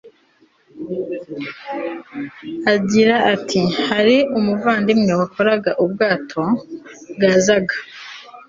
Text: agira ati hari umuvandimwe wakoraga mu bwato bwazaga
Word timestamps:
agira 2.73 3.15
ati 3.33 3.61
hari 3.87 4.17
umuvandimwe 4.37 5.11
wakoraga 5.19 5.69
mu 5.77 5.85
bwato 5.91 6.41
bwazaga 7.13 7.75